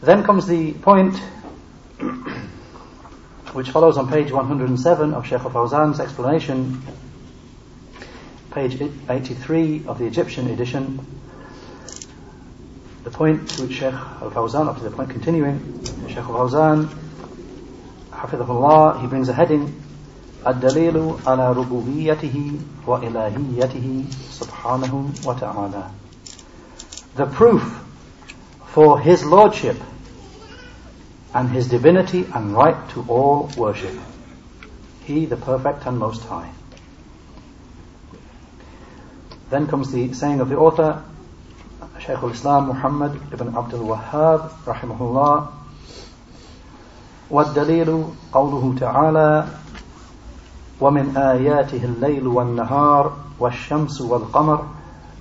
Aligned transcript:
Then 0.00 0.24
comes 0.24 0.46
the 0.46 0.72
point 0.72 1.16
which 3.52 3.70
follows 3.70 3.98
on 3.98 4.08
page 4.08 4.32
107 4.32 5.14
of 5.14 5.26
Sheikh 5.26 5.40
al-Fawzan's 5.40 6.00
explanation, 6.00 6.82
page 8.50 8.80
83 9.08 9.84
of 9.86 9.98
the 9.98 10.06
Egyptian 10.06 10.48
edition. 10.48 11.04
The 13.04 13.10
point 13.10 13.48
to 13.50 13.62
which 13.62 13.74
Sheikh 13.74 13.94
al-Fawzan, 13.94 14.68
up 14.68 14.78
to 14.78 14.84
the 14.84 14.90
point 14.90 15.10
continuing, 15.10 15.60
Sheikh 16.08 16.18
al-Fawzan, 16.18 16.88
Hafidhullah, 18.10 19.00
he 19.00 19.06
brings 19.06 19.28
a 19.28 19.32
heading, 19.32 19.78
الدليل 20.46 21.18
على 21.26 21.52
ربوبيته 21.52 22.58
وإلهيته 22.86 24.04
سبحانه 24.30 25.12
وتعالى. 25.24 25.90
The 27.14 27.26
proof 27.26 27.62
for 28.76 29.00
his 29.00 29.24
lordship 29.24 29.76
and 31.34 31.50
his 31.50 31.68
divinity 31.68 32.26
and 32.34 32.54
right 32.54 32.88
to 32.90 33.04
all 33.08 33.50
worship. 33.56 33.98
He, 35.04 35.26
the 35.26 35.36
perfect 35.36 35.86
and 35.86 35.98
most 35.98 36.22
high. 36.24 36.50
Then 39.50 39.66
comes 39.66 39.92
the 39.92 40.12
saying 40.14 40.40
of 40.40 40.48
the 40.48 40.56
author, 40.56 41.02
Shaykh 41.98 42.18
al-Islam 42.18 42.68
Muhammad 42.68 43.20
ibn 43.32 43.54
Abdul 43.56 43.86
Wahhab, 43.86 44.50
rahimahullah, 44.64 45.52
والدليل 47.32 48.04
قوله 48.32 48.74
تعالى 48.80 49.46
ومن 50.80 51.16
آياته 51.16 51.84
الليل 51.84 52.26
والنهار 52.26 53.12
والشمس 53.38 54.00
والقمر 54.00 54.64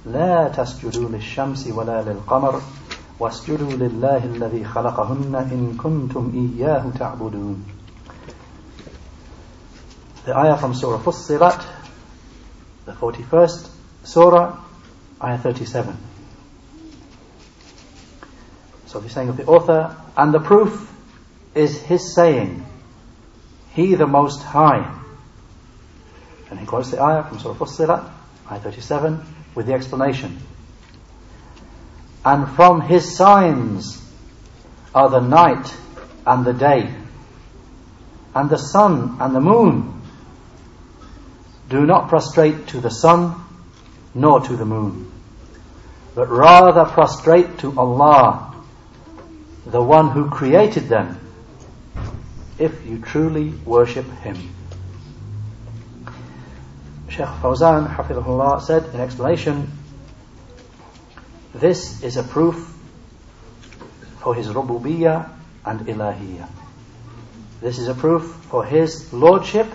لا 0.05 0.47
تسجدوا 0.47 1.09
للشمس 1.09 1.67
ولا 1.67 2.01
للقمر 2.01 2.61
واسجدوا 3.21 3.77
لله 3.77 4.23
الذي 4.25 4.65
خلقهن 4.65 5.35
إن 5.35 5.77
كنتم 5.77 6.31
إياه 6.33 6.83
تعبدون 6.99 7.63
The 10.23 10.37
ayah 10.37 10.55
from 10.57 10.75
Surah 10.75 10.99
Fussilat, 10.99 11.65
the 12.85 12.91
41st 12.91 13.69
Surah, 14.03 14.63
ayah 15.23 15.37
37. 15.39 15.97
So 18.85 18.99
the 18.99 19.09
saying 19.09 19.29
of 19.29 19.37
the 19.37 19.45
author, 19.45 19.97
and 20.15 20.31
the 20.31 20.39
proof 20.39 20.91
is 21.55 21.81
his 21.81 22.13
saying, 22.13 22.63
He 23.73 23.95
the 23.95 24.05
Most 24.05 24.43
High. 24.43 24.95
And 26.51 26.59
he 26.59 26.67
quotes 26.67 26.91
the 26.91 27.01
ayah 27.01 27.23
from 27.23 27.39
Surah 27.39 27.55
Fussilat, 27.55 28.11
ayah 28.51 28.59
37, 28.59 29.25
with 29.55 29.65
the 29.65 29.73
explanation 29.73 30.39
and 32.26 32.48
from 32.56 32.80
his 32.80 33.16
signs 33.16 34.02
are 34.92 35.08
the 35.08 35.20
night 35.20 35.72
and 36.26 36.44
the 36.44 36.52
day, 36.52 36.92
and 38.34 38.50
the 38.50 38.58
sun 38.58 39.16
and 39.20 39.32
the 39.32 39.40
moon. 39.40 40.02
Do 41.68 41.86
not 41.86 42.08
prostrate 42.08 42.66
to 42.68 42.80
the 42.80 42.90
sun 42.90 43.36
nor 44.12 44.40
to 44.40 44.56
the 44.56 44.64
moon, 44.64 45.08
but 46.16 46.28
rather 46.28 46.84
prostrate 46.84 47.58
to 47.58 47.78
Allah, 47.78 48.56
the 49.64 49.82
one 49.82 50.10
who 50.10 50.28
created 50.28 50.88
them, 50.88 51.20
if 52.58 52.84
you 52.84 52.98
truly 52.98 53.50
worship 53.64 54.10
Him. 54.22 54.36
Sheikh 57.08 57.26
Fawzan, 57.40 57.94
Hafidhullah, 57.94 58.62
said 58.62 58.92
in 58.92 59.00
explanation, 59.00 59.70
this 61.55 62.01
is 62.01 62.15
a 62.15 62.23
proof 62.23 62.55
for 64.19 64.33
his 64.33 64.47
rububiyyah 64.47 65.29
and 65.65 65.81
ilahiyyah. 65.81 66.47
This 67.59 67.77
is 67.77 67.87
a 67.87 67.93
proof 67.93 68.23
for 68.49 68.63
his 68.63 69.11
lordship 69.13 69.67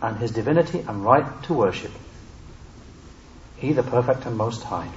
and 0.00 0.16
his 0.18 0.30
divinity 0.30 0.80
and 0.86 1.04
right 1.04 1.42
to 1.44 1.54
worship. 1.54 1.90
He 3.56 3.72
the 3.72 3.82
perfect 3.82 4.24
and 4.26 4.36
most 4.36 4.62
high. 4.62 4.88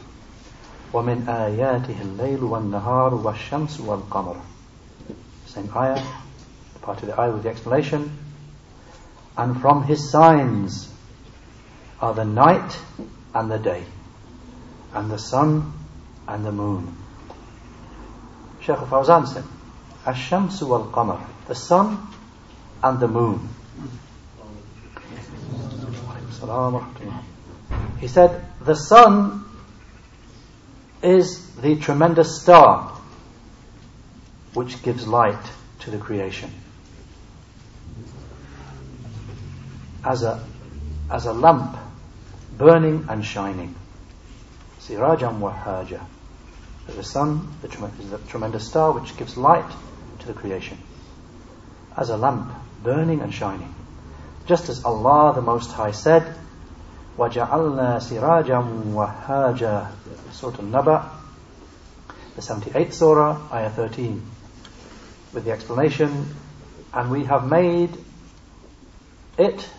وَمِنْ 0.93 1.25
آيَاتِهِ 1.25 1.95
اللَّيْلُ 1.95 2.39
وَالنَّهَارُ 2.39 3.23
وَالشَّمْسُ 3.23 3.79
وَالْقَمَرُ 3.79 4.39
Same 5.47 5.69
ayah, 5.75 6.05
part 6.81 7.01
of 7.01 7.07
the 7.07 7.19
ayah 7.19 7.33
with 7.33 7.43
the 7.43 7.49
explanation. 7.49 8.17
And 9.35 9.59
from 9.59 9.83
his 9.83 10.11
signs 10.11 10.93
are 11.99 12.13
the 12.13 12.23
night 12.23 12.77
and 13.33 13.49
the 13.49 13.57
day 13.57 13.83
and 14.94 15.10
the 15.10 15.18
sun 15.18 15.72
and 16.26 16.44
the 16.44 16.52
moon. 16.52 16.96
Shaykh 18.60 18.78
Fawzan 18.78 19.26
said, 19.26 19.44
Ash-shamsu 20.06 20.68
wal-qamar, 20.68 21.24
the 21.46 21.54
sun 21.54 21.98
and 22.82 23.00
the 23.00 23.08
moon. 23.08 23.48
He 28.00 28.08
said, 28.08 28.44
the 28.60 28.74
sun 28.74 29.44
is 31.02 31.54
the 31.56 31.76
tremendous 31.76 32.40
star 32.40 32.92
which 34.54 34.82
gives 34.82 35.06
light 35.06 35.50
to 35.80 35.90
the 35.90 35.98
creation. 35.98 36.50
As 40.04 40.22
a, 40.22 40.44
as 41.10 41.26
a 41.26 41.32
lamp 41.32 41.76
burning 42.56 43.06
and 43.08 43.24
shining 43.24 43.74
Sirajan 44.87 45.39
Wahaja. 45.39 46.01
The 46.87 47.03
sun 47.03 47.47
the 47.61 47.67
is 47.67 48.09
the 48.09 48.17
tremendous 48.27 48.67
star 48.67 48.91
which 48.91 49.15
gives 49.15 49.37
light 49.37 49.71
to 50.19 50.27
the 50.27 50.33
creation. 50.33 50.77
As 51.95 52.09
a 52.09 52.17
lamp, 52.17 52.51
burning 52.81 53.21
and 53.21 53.33
shining. 53.33 53.73
Just 54.45 54.67
as 54.67 54.83
Allah 54.83 55.33
the 55.33 55.41
Most 55.41 55.71
High 55.71 55.91
said, 55.91 56.35
وَجَعَلْنَا 57.17 58.01
سِرَاجًا 58.01 58.93
وَهَاجًا 58.93 59.91
Surah 60.33 60.59
An-Naba, 60.59 61.11
the 62.35 62.41
78th 62.41 62.93
Surah, 62.93 63.41
Ayah 63.51 63.69
13, 63.69 64.21
with 65.33 65.45
the 65.45 65.51
explanation, 65.51 66.35
and 66.93 67.11
we 67.11 67.23
have 67.23 67.49
made 67.49 67.95
it, 69.37 69.69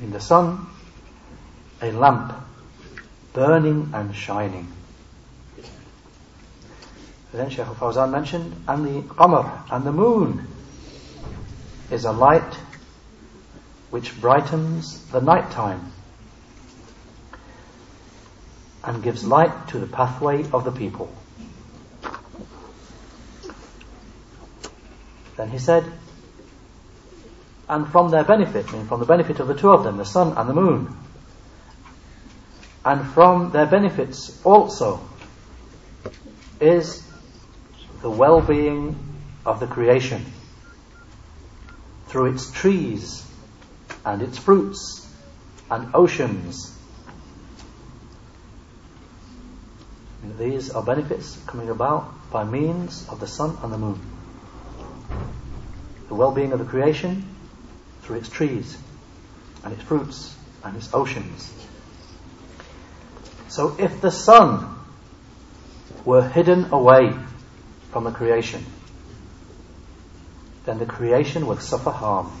in 0.00 0.10
the 0.10 0.20
sun, 0.20 0.66
a 1.80 1.92
lamp 1.92 2.32
burning 3.33 3.91
and 3.93 4.15
shining. 4.15 4.71
Then 7.33 7.49
Shaykh 7.49 7.67
al-Fawzan 7.67 8.11
mentioned, 8.11 8.53
and 8.67 8.85
the 8.85 9.01
qamar, 9.13 9.63
and 9.71 9.85
the 9.85 9.91
moon, 9.91 10.47
is 11.89 12.05
a 12.05 12.11
light 12.11 12.55
which 13.89 14.19
brightens 14.19 15.05
the 15.11 15.21
night 15.21 15.51
time 15.51 15.91
and 18.83 19.03
gives 19.03 19.23
light 19.23 19.67
to 19.69 19.79
the 19.79 19.87
pathway 19.87 20.43
of 20.51 20.63
the 20.65 20.71
people. 20.71 21.13
Then 25.37 25.49
he 25.49 25.59
said, 25.59 25.85
and 27.69 27.87
from 27.87 28.09
their 28.09 28.23
benefit, 28.23 28.67
I 28.69 28.77
mean 28.77 28.87
from 28.87 28.99
the 28.99 29.05
benefit 29.05 29.39
of 29.39 29.47
the 29.47 29.55
two 29.55 29.71
of 29.71 29.83
them, 29.83 29.97
the 29.97 30.05
sun 30.05 30.37
and 30.37 30.49
the 30.49 30.53
moon, 30.53 30.95
and 32.83 33.07
from 33.11 33.51
their 33.51 33.65
benefits 33.65 34.43
also 34.43 34.99
is 36.59 37.07
the 38.01 38.09
well-being 38.09 38.95
of 39.45 39.59
the 39.59 39.67
creation 39.67 40.25
through 42.07 42.33
its 42.33 42.51
trees 42.51 43.25
and 44.05 44.21
its 44.21 44.37
fruits 44.37 45.07
and 45.69 45.93
oceans. 45.93 46.77
These 50.37 50.71
are 50.71 50.81
benefits 50.81 51.37
coming 51.45 51.69
about 51.69 52.11
by 52.31 52.43
means 52.43 53.07
of 53.09 53.19
the 53.19 53.27
sun 53.27 53.57
and 53.61 53.71
the 53.71 53.77
moon. 53.77 53.99
The 56.07 56.15
well-being 56.15 56.51
of 56.51 56.59
the 56.59 56.65
creation 56.65 57.23
through 58.01 58.17
its 58.17 58.29
trees 58.29 58.77
and 59.63 59.73
its 59.73 59.83
fruits 59.83 60.35
and 60.63 60.75
its 60.75 60.91
oceans. 60.93 61.53
So 63.51 63.75
if 63.77 63.99
the 63.99 64.11
sun 64.11 64.77
were 66.05 66.25
hidden 66.25 66.71
away 66.71 67.13
from 67.91 68.05
the 68.05 68.11
creation, 68.11 68.65
then 70.63 70.79
the 70.79 70.85
creation 70.85 71.47
would 71.47 71.61
suffer 71.61 71.91
harm. 71.91 72.31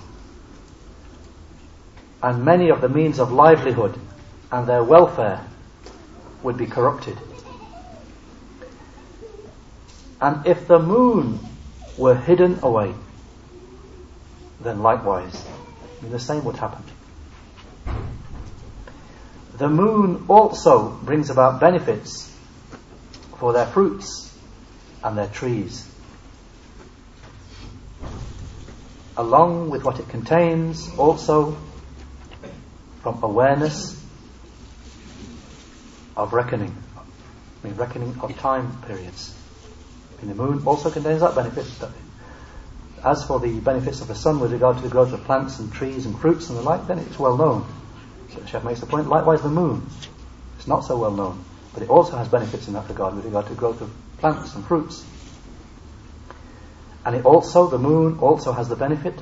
And 2.23 2.45
many 2.45 2.69
of 2.69 2.79
the 2.79 2.87
means 2.87 3.19
of 3.19 3.33
livelihood 3.33 3.99
and 4.53 4.65
their 4.65 4.85
welfare 4.85 5.45
would 6.43 6.55
be 6.55 6.65
corrupted. 6.65 7.17
And 10.21 10.47
if 10.47 10.65
the 10.65 10.79
moon 10.79 11.39
were 11.97 12.15
hidden 12.15 12.59
away, 12.63 12.93
then 14.61 14.81
likewise, 14.81 15.45
the 16.01 16.19
same 16.19 16.45
would 16.45 16.55
happen. 16.55 16.83
The 19.61 19.69
moon 19.69 20.25
also 20.27 20.89
brings 20.89 21.29
about 21.29 21.59
benefits 21.59 22.35
for 23.37 23.53
their 23.53 23.67
fruits 23.67 24.35
and 25.03 25.15
their 25.15 25.27
trees. 25.27 25.87
Along 29.15 29.69
with 29.69 29.83
what 29.83 29.99
it 29.99 30.09
contains 30.09 30.89
also 30.97 31.55
from 33.03 33.21
awareness 33.21 34.03
of 36.17 36.33
reckoning. 36.33 36.75
I 36.97 37.67
mean 37.67 37.75
reckoning 37.75 38.19
of 38.19 38.35
time 38.39 38.81
periods. 38.87 39.31
And 40.21 40.31
the 40.31 40.33
moon 40.33 40.63
also 40.65 40.89
contains 40.89 41.21
that 41.21 41.35
benefit. 41.35 41.67
As 43.05 43.23
for 43.25 43.39
the 43.39 43.59
benefits 43.59 44.01
of 44.01 44.07
the 44.07 44.15
sun 44.15 44.39
with 44.39 44.53
regard 44.53 44.77
to 44.77 44.81
the 44.81 44.89
growth 44.89 45.13
of 45.13 45.23
plants 45.25 45.59
and 45.59 45.71
trees 45.71 46.07
and 46.07 46.19
fruits 46.19 46.49
and 46.49 46.57
the 46.57 46.63
like, 46.63 46.87
then 46.87 46.97
it's 46.97 47.19
well 47.19 47.37
known. 47.37 47.67
So 48.32 48.40
the 48.40 48.46
Sheikh 48.46 48.64
makes 48.64 48.80
the 48.80 48.86
point. 48.86 49.08
Likewise, 49.08 49.42
the 49.42 49.48
moon. 49.48 49.86
It's 50.58 50.66
not 50.66 50.84
so 50.84 50.98
well 50.98 51.12
known, 51.12 51.44
but 51.74 51.82
it 51.82 51.90
also 51.90 52.16
has 52.16 52.28
benefits 52.28 52.66
in 52.66 52.74
that 52.74 52.88
regard 52.88 53.14
with 53.14 53.24
regard 53.24 53.46
to 53.46 53.52
the 53.54 53.58
growth 53.58 53.80
of 53.80 53.92
plants 54.18 54.54
and 54.54 54.64
fruits. 54.64 55.04
And 57.04 57.14
it 57.14 57.24
also, 57.24 57.68
the 57.68 57.78
moon 57.78 58.18
also 58.18 58.52
has 58.52 58.68
the 58.68 58.76
benefit 58.76 59.14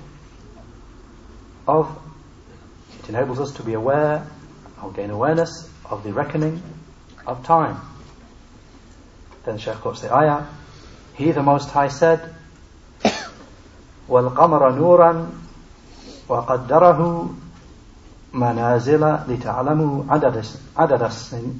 of, 1.68 1.98
it 3.02 3.08
enables 3.10 3.40
us 3.40 3.52
to 3.56 3.62
be 3.62 3.74
aware 3.74 4.26
or 4.82 4.90
gain 4.92 5.10
awareness 5.10 5.70
of 5.84 6.02
the 6.02 6.12
reckoning 6.12 6.62
of 7.26 7.44
time. 7.44 7.80
Then 9.44 9.56
the 9.56 9.60
Shaykh 9.60 9.76
quotes 9.76 10.00
the 10.00 10.14
ayah, 10.14 10.46
He 11.14 11.30
the 11.32 11.42
Most 11.42 11.70
High 11.70 11.88
said, 11.88 12.34
وَالْقَمَرَ 14.08 14.78
نُورًا 14.78 15.30
وَقَدَّرَهُ 16.28 17.36
منازل 18.34 19.18
لتعلموا 19.28 20.04
عدد 20.08 20.44
عدد 20.76 21.10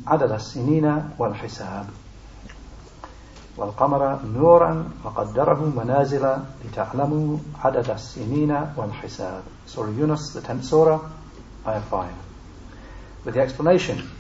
عدد 0.07 0.33
السنين 0.33 1.03
والحساب 1.19 1.87
والقمر 3.57 4.21
نورا 4.25 4.89
وقدره 5.05 5.73
منازل 5.77 6.37
لتعلموا 6.65 7.39
عدد 7.65 7.91
السنين 7.91 8.67
والحساب 8.77 9.43
Surah 9.67 9.91
Yunus, 9.91 10.33
the 10.35 10.41
10th 10.41 10.65
Surah, 10.65 11.01
Ayah 11.67 11.81
5 11.81 12.13
with 13.25 13.35
the 13.35 13.41
explanation 13.41 14.11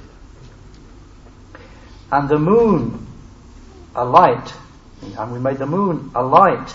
and 2.10 2.28
the 2.28 2.38
moon 2.38 3.06
a 3.94 4.04
light 4.04 4.54
and 5.18 5.32
we 5.32 5.38
made 5.38 5.58
the 5.58 5.66
moon 5.66 6.10
a 6.14 6.22
light 6.22 6.74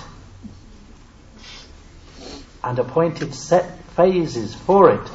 and 2.63 2.77
appointed 2.77 3.33
set 3.33 3.80
phases 3.95 4.53
for 4.53 4.91
it 4.91 5.09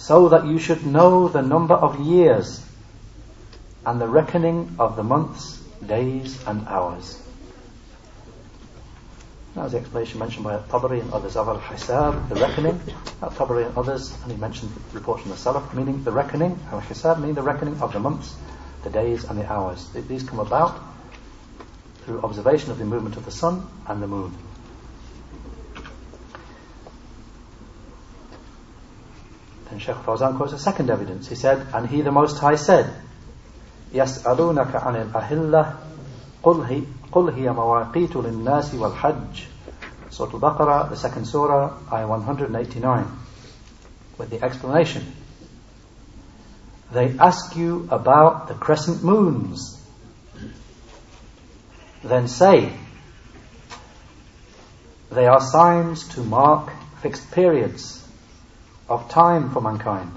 so 0.00 0.30
that 0.30 0.46
you 0.46 0.58
should 0.58 0.86
know 0.86 1.28
the 1.28 1.42
number 1.42 1.74
of 1.74 2.00
years 2.00 2.64
and 3.84 4.00
the 4.00 4.08
reckoning 4.08 4.74
of 4.78 4.96
the 4.96 5.02
months, 5.02 5.58
days, 5.86 6.42
and 6.46 6.66
hours. 6.68 7.20
That 9.54 9.64
was 9.64 9.72
the 9.72 9.78
explanation 9.78 10.18
mentioned 10.18 10.44
by 10.44 10.56
Tabari 10.56 11.02
and 11.02 11.12
others 11.12 11.36
of 11.36 11.48
al-hisab, 11.48 12.30
the 12.30 12.36
reckoning. 12.36 12.80
Tabari 13.20 13.66
and 13.66 13.76
others, 13.76 14.16
and 14.22 14.32
he 14.32 14.38
mentioned 14.38 14.72
reports 14.94 15.22
from 15.22 15.32
the 15.32 15.36
Salaf, 15.36 15.74
meaning 15.74 16.02
the 16.02 16.12
reckoning, 16.12 16.58
al-hisab, 16.72 17.18
meaning 17.18 17.34
the 17.34 17.42
reckoning 17.42 17.78
of 17.82 17.92
the 17.92 18.00
months, 18.00 18.34
the 18.84 18.90
days, 18.90 19.24
and 19.24 19.38
the 19.38 19.52
hours. 19.52 19.86
These 19.92 20.22
come 20.22 20.38
about 20.38 20.80
through 22.04 22.22
observation 22.22 22.70
of 22.70 22.78
the 22.78 22.86
movement 22.86 23.18
of 23.18 23.26
the 23.26 23.30
sun 23.30 23.68
and 23.86 24.02
the 24.02 24.06
moon. 24.06 24.34
Then 29.69 29.79
Shaykh 29.79 29.97
Fawzan 29.97 30.37
quotes 30.37 30.53
a 30.53 30.59
second 30.59 30.89
evidence. 30.89 31.27
He 31.27 31.35
said, 31.35 31.65
And 31.73 31.89
he 31.89 32.01
the 32.01 32.11
Most 32.11 32.39
High 32.39 32.55
said, 32.55 32.93
يسألونك 33.93 34.75
عن 34.75 34.95
الأهلة 34.95 35.75
قل 36.43 36.63
هي, 36.63 36.83
قل 37.11 37.29
هي 37.33 37.51
مواقيت 37.51 38.15
للناس 38.15 38.73
والحج 38.75 39.55
Surah 40.15 40.31
Al-Baqarah, 40.31 40.89
the 40.89 40.95
second 40.95 41.25
surah, 41.25 41.77
ayah 41.91 42.07
189, 42.07 43.05
with 44.17 44.29
the 44.29 44.41
explanation. 44.41 45.13
They 46.93 47.17
ask 47.19 47.57
you 47.57 47.89
about 47.91 48.47
the 48.47 48.53
crescent 48.53 49.03
moons. 49.03 49.77
Then 52.01 52.29
say, 52.29 52.71
they 55.11 55.25
are 55.25 55.41
signs 55.41 56.07
to 56.09 56.23
mark 56.23 56.71
fixed 57.01 57.31
periods 57.31 58.07
of 58.90 59.08
time 59.08 59.50
for 59.50 59.60
mankind 59.60 60.10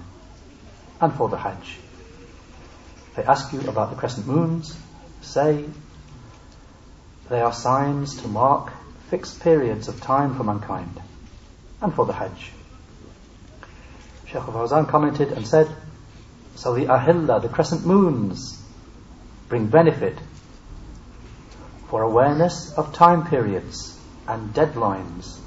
and 0.99 1.13
for 1.13 1.29
the 1.29 1.37
Hajj. 1.37 1.77
They 3.15 3.23
ask 3.23 3.53
you 3.53 3.61
about 3.61 3.91
the 3.91 3.95
crescent 3.95 4.25
moons, 4.25 4.75
say 5.21 5.63
they 7.29 7.39
are 7.39 7.53
signs 7.53 8.21
to 8.23 8.27
mark 8.27 8.73
fixed 9.09 9.41
periods 9.41 9.87
of 9.87 10.01
time 10.01 10.35
for 10.35 10.43
mankind 10.43 10.99
and 11.81 11.93
for 11.93 12.07
the 12.07 12.13
Hajj. 12.13 12.51
Shaykh 14.25 14.41
Fawzan 14.41 14.87
commented 14.87 15.31
and 15.31 15.47
said, 15.47 15.69
so 16.55 16.73
the 16.73 16.85
ahilla, 16.85 17.41
the 17.41 17.49
crescent 17.49 17.85
moons, 17.85 18.59
bring 19.49 19.67
benefit 19.67 20.17
for 21.89 22.01
awareness 22.01 22.73
of 22.73 22.93
time 22.93 23.27
periods 23.27 23.99
and 24.27 24.51
deadlines. 24.51 25.37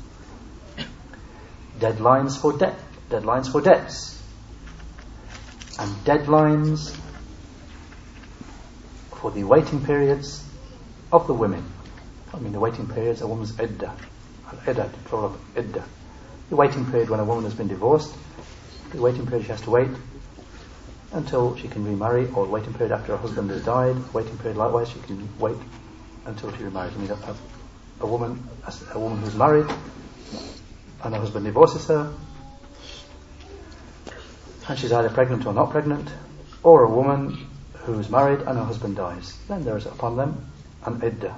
Deadlines 1.81 2.41
for 2.41 2.57
debt 2.57 2.79
deadlines 3.11 3.51
for 3.51 3.61
debts, 3.61 4.23
and 5.79 5.91
deadlines 6.05 6.97
for 9.21 9.31
the 9.31 9.45
waiting 9.45 9.85
periods 9.85 10.45
of 11.13 11.27
the 11.27 11.35
women. 11.35 11.65
I 12.35 12.39
mean, 12.39 12.53
the 12.53 12.61
waiting 12.61 12.87
periods, 12.87 13.21
a 13.21 13.27
woman's 13.27 13.59
iddah, 13.59 13.95
iddah, 14.67 14.91
plural 15.05 15.27
of 15.27 15.41
iddah. 15.57 15.85
The 16.51 16.57
waiting 16.57 16.85
period 16.87 17.11
when 17.11 17.21
a 17.21 17.25
woman 17.25 17.45
has 17.45 17.55
been 17.55 17.69
divorced, 17.69 18.15
the 18.93 19.01
waiting 19.01 19.27
period 19.27 19.45
she 19.45 19.51
has 19.51 19.61
to 19.63 19.71
wait 19.71 19.91
until 21.13 21.57
she 21.57 21.69
can 21.69 21.85
remarry, 21.85 22.27
or 22.35 22.47
the 22.47 22.53
waiting 22.53 22.75
period 22.75 22.93
after 22.93 23.13
her 23.13 23.19
husband 23.19 23.51
has 23.51 23.65
died, 23.65 23.97
waiting 24.13 24.37
period 24.39 24.57
likewise, 24.57 24.89
she 24.91 24.99
can 25.01 25.29
wait 25.39 25.57
until 26.27 26.55
she 26.57 26.65
remarries. 26.65 26.95
I 26.95 26.99
mean, 26.99 27.11
a, 27.11 27.37
a 28.01 28.07
woman, 28.07 28.43
a 28.93 28.99
woman 28.99 29.19
who's 29.19 29.35
married, 29.35 29.67
and 31.05 31.15
her 31.15 31.21
husband 31.21 31.47
divorces 31.47 31.87
her, 31.89 32.13
and 34.69 34.79
she's 34.79 34.93
either 34.93 35.11
pregnant 35.11 35.47
or 35.47 35.53
not 35.53 35.71
pregnant, 35.71 36.09
or 36.63 36.85
a 36.85 36.91
woman 36.91 37.47
who's 37.85 38.11
married 38.11 38.41
and 38.41 38.59
her 38.59 38.65
husband 38.65 38.97
dies. 38.97 39.37
Then 39.49 39.65
there 39.65 39.77
is 39.77 39.87
upon 39.87 40.17
them 40.17 40.51
an 40.85 41.03
iddah. 41.03 41.37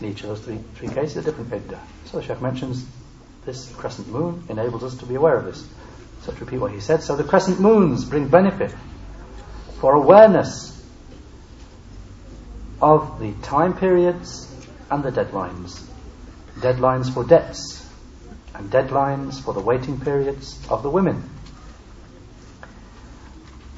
In 0.00 0.06
each 0.06 0.22
of 0.22 0.30
those 0.30 0.40
three, 0.40 0.58
three 0.74 0.88
cases, 0.88 1.16
a 1.16 1.22
different 1.22 1.52
iddah. 1.52 1.80
So 2.06 2.18
the 2.18 2.26
Sheikh 2.26 2.42
mentions 2.42 2.84
this 3.44 3.72
crescent 3.74 4.08
moon 4.08 4.42
enables 4.48 4.82
us 4.82 4.96
to 4.96 5.06
be 5.06 5.14
aware 5.14 5.36
of 5.36 5.44
this. 5.44 5.66
So 6.22 6.32
to 6.32 6.44
repeat 6.44 6.58
what 6.58 6.72
he 6.72 6.80
said, 6.80 7.02
so 7.02 7.14
the 7.14 7.24
crescent 7.24 7.60
moons 7.60 8.04
bring 8.04 8.28
benefit 8.28 8.74
for 9.80 9.94
awareness 9.94 10.74
of 12.82 13.20
the 13.20 13.32
time 13.42 13.76
periods 13.76 14.52
and 14.90 15.04
the 15.04 15.12
deadlines. 15.12 15.84
Deadlines 16.58 17.12
for 17.12 17.24
debts 17.24 17.86
and 18.54 18.70
deadlines 18.70 19.40
for 19.40 19.54
the 19.54 19.60
waiting 19.60 20.00
periods 20.00 20.58
of 20.68 20.82
the 20.82 20.90
women 20.90 21.22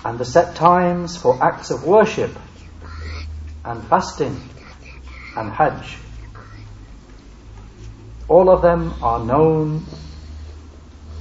and 0.05 0.19
the 0.19 0.25
set 0.25 0.57
times 0.57 1.17
for 1.17 1.43
acts 1.43 1.71
of 1.71 1.85
worship 1.85 2.31
and 3.65 3.85
fasting 3.85 4.41
and 5.37 5.53
Hajj. 5.53 5.99
All 8.29 8.49
of 8.49 8.63
them 8.63 8.95
are 9.03 9.25
known 9.25 9.85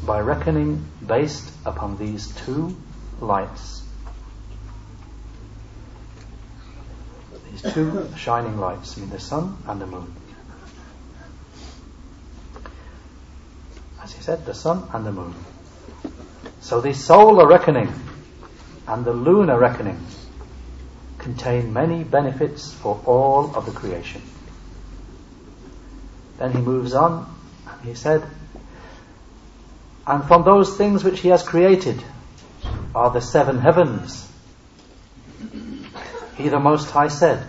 by 0.03 0.19
reckoning 0.19 0.85
based 1.05 1.51
upon 1.65 1.97
these 1.97 2.27
two 2.45 2.75
lights. 3.19 3.83
These 7.51 7.73
two 7.73 8.09
shining 8.15 8.59
lights, 8.59 8.95
mean 8.95 9.09
the 9.09 9.19
sun 9.19 9.57
and 9.67 9.81
the 9.81 9.87
moon. 9.87 10.13
As 14.01 14.13
he 14.13 14.21
said, 14.21 14.45
the 14.45 14.53
sun 14.53 14.87
and 14.93 15.05
the 15.05 15.11
moon. 15.11 15.35
So 16.61 16.79
the 16.79 16.93
solar 16.93 17.47
reckoning 17.47 17.93
and 18.88 19.04
the 19.04 19.12
lunar 19.12 19.58
reckoning 19.58 20.04
contain 21.18 21.72
many 21.72 22.04
benefits 22.04 22.72
for 22.72 23.00
all 23.06 23.56
of 23.56 23.66
the 23.66 23.72
creation. 23.72 24.20
Then 26.38 26.52
he 26.52 26.58
moves 26.58 26.94
on, 26.94 27.26
he 27.82 27.94
said, 27.94 28.22
and 30.06 30.24
from 30.24 30.44
those 30.44 30.76
things 30.76 31.02
which 31.02 31.20
he 31.20 31.28
has 31.28 31.42
created 31.42 32.02
are 32.94 33.10
the 33.10 33.20
seven 33.20 33.58
heavens. 33.58 34.30
He 36.36 36.48
the 36.48 36.58
Most 36.60 36.90
High 36.90 37.08
said, 37.08 37.46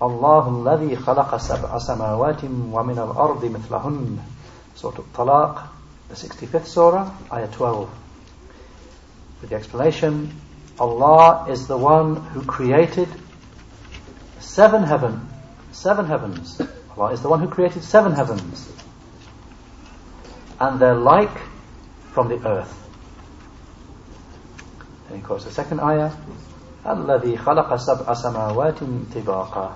الله 0.00 0.64
الذي 0.64 0.96
خلق 0.96 1.36
سبع 1.36 1.78
سماوات 1.78 2.44
ومن 2.44 2.98
الأرض 2.98 3.44
مثلهن 3.44 4.18
Surah 4.74 4.92
Talaq, 5.12 5.68
the 6.08 6.14
65th 6.14 6.64
Surah, 6.64 7.14
Ayah 7.30 7.48
12 7.48 7.90
with 9.40 9.50
the 9.50 9.56
explanation 9.56 10.32
Allah 10.80 11.46
is 11.50 11.66
the 11.66 11.76
one 11.76 12.16
who 12.16 12.42
created 12.42 13.08
seven 14.38 14.82
heaven, 14.82 15.28
seven 15.72 16.06
heavens. 16.06 16.60
Allah 16.96 17.12
is 17.12 17.20
the 17.20 17.28
one 17.28 17.40
who 17.40 17.48
created 17.48 17.84
seven 17.84 18.12
heavens. 18.12 18.66
And 20.58 20.80
they're 20.80 20.94
like 20.94 21.36
from 22.12 22.28
the 22.28 22.48
earth. 22.48 22.74
And 25.08 25.16
he 25.16 25.22
quotes 25.22 25.44
the 25.44 25.52
second 25.52 25.80
ayah, 25.80 26.12
الذي 26.86 27.36
خلق 27.36 27.76
سبع 27.76 28.14
سماوات 28.14 28.78
طباقا 29.14 29.74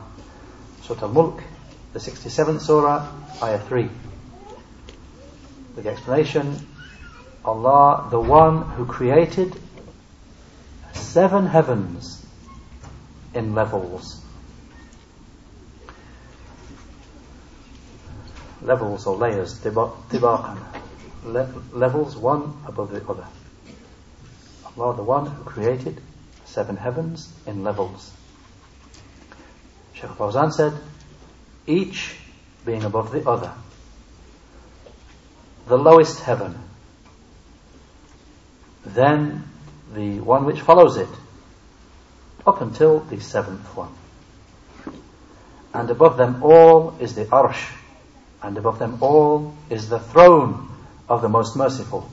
Surah 0.84 1.02
Al-Mulk, 1.02 1.42
the 1.92 1.98
67th 1.98 2.60
surah, 2.60 3.08
ayah 3.42 3.58
3. 3.58 3.88
With 5.74 5.84
the 5.84 5.90
explanation, 5.90 6.66
Allah, 7.43 8.07
the 8.09 8.19
one 8.19 8.61
who 8.61 8.85
created 8.85 9.53
seven 10.93 11.45
heavens 11.45 12.25
in 13.33 13.55
levels. 13.55 14.21
Levels 18.61 19.07
or 19.07 19.15
layers, 19.15 19.59
tibaqan. 19.59 20.57
Le- 21.23 21.53
levels 21.73 22.15
one 22.15 22.61
above 22.67 22.91
the 22.91 23.07
other. 23.09 23.25
Allah, 24.77 24.95
the 24.95 25.03
one 25.03 25.25
who 25.25 25.43
created 25.43 26.01
seven 26.45 26.75
heavens 26.75 27.31
in 27.45 27.63
levels. 27.63 28.11
Sheikh 29.93 30.09
Fawzan 30.11 30.51
said, 30.53 30.73
each 31.67 32.15
being 32.65 32.83
above 32.83 33.11
the 33.11 33.29
other. 33.29 33.53
The 35.67 35.77
lowest 35.77 36.21
heaven, 36.21 36.57
then 38.85 39.43
the 39.93 40.19
one 40.19 40.45
which 40.45 40.61
follows 40.61 40.97
it, 40.97 41.09
up 42.45 42.61
until 42.61 42.99
the 42.99 43.19
seventh 43.19 43.65
one. 43.75 43.93
And 45.73 45.89
above 45.89 46.17
them 46.17 46.41
all 46.43 46.95
is 46.99 47.15
the 47.15 47.25
arsh, 47.25 47.71
and 48.41 48.57
above 48.57 48.79
them 48.79 48.97
all 49.01 49.55
is 49.69 49.89
the 49.89 49.99
throne 49.99 50.69
of 51.07 51.21
the 51.21 51.29
most 51.29 51.55
merciful. 51.55 52.09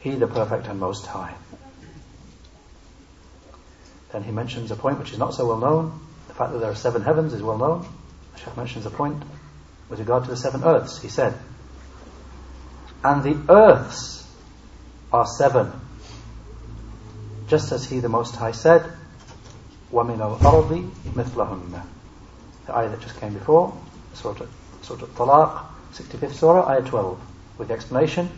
He 0.00 0.14
the 0.14 0.26
perfect 0.26 0.66
and 0.66 0.80
most 0.80 1.06
high. 1.06 1.34
Then 4.12 4.22
he 4.22 4.32
mentions 4.32 4.70
a 4.70 4.76
point 4.76 4.98
which 4.98 5.12
is 5.12 5.18
not 5.18 5.34
so 5.34 5.46
well 5.46 5.58
known. 5.58 6.00
The 6.28 6.34
fact 6.34 6.52
that 6.52 6.58
there 6.58 6.70
are 6.70 6.76
seven 6.76 7.02
heavens 7.02 7.34
is 7.34 7.42
well 7.42 7.58
known. 7.58 7.86
The 8.34 8.40
Shaykh 8.40 8.56
mentions 8.56 8.86
a 8.86 8.90
point 8.90 9.22
with 9.88 9.98
regard 9.98 10.24
to 10.24 10.30
the 10.30 10.36
seven 10.36 10.64
earths. 10.64 11.00
He 11.02 11.08
said, 11.08 11.34
And 13.04 13.22
the 13.22 13.52
earths 13.52 14.17
are 15.11 15.25
seven. 15.25 15.71
Just 17.47 17.71
as 17.71 17.85
he 17.85 17.99
the 17.99 18.09
Most 18.09 18.35
High 18.35 18.51
said, 18.51 18.83
وَمِنَ 19.91 20.17
الْأَرْضِ 20.17 20.91
مِثْلَهُنَّ 21.15 21.83
The 22.65 22.75
ayah 22.75 22.89
that 22.89 23.01
just 23.01 23.19
came 23.19 23.33
before, 23.33 23.77
Surah, 24.13 24.45
Surah 24.81 25.05
Talaq, 25.07 25.65
65th 25.93 26.33
Surah, 26.33 26.67
ayah 26.69 26.81
12, 26.81 27.19
with 27.59 27.67
the 27.67 27.73
explanation, 27.75 28.29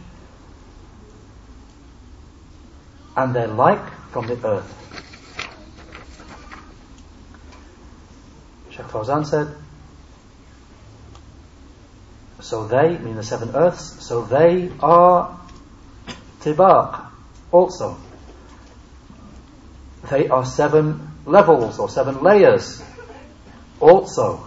and 3.16 3.34
they're 3.34 3.48
like 3.48 3.90
from 4.12 4.28
the 4.28 4.46
earth. 4.46 4.82
Sheikh 8.72 8.88
Fawzan 8.88 9.26
said, 9.26 9.56
so 12.42 12.68
they, 12.68 12.98
mean 12.98 13.16
the 13.16 13.24
seven 13.24 13.56
earths, 13.56 14.06
so 14.06 14.24
they 14.24 14.70
are 14.82 15.39
tibaq 16.41 17.07
also. 17.53 17.97
They 20.11 20.29
are 20.29 20.45
seven 20.45 21.11
levels 21.27 21.79
or 21.79 21.89
seven 21.89 22.23
layers 22.23 22.83
also. 23.79 24.47